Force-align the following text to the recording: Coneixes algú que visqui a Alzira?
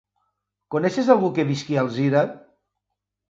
Coneixes 0.75 1.11
algú 1.15 1.29
que 1.35 1.45
visqui 1.49 1.77
a 1.77 1.83
Alzira? 1.83 2.25